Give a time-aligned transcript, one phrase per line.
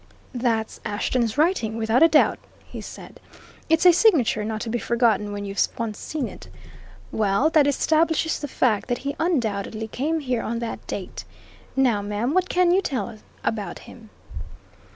[0.33, 3.19] "That's Ashton's writing, without a doubt," he said.
[3.69, 6.47] "It's a signature not to be forgotten when you've once seen it.
[7.11, 11.23] Well, that establishes the fact that he undoubtedly came here on that date.
[11.75, 14.09] Now, ma'am, what can you tell about him?"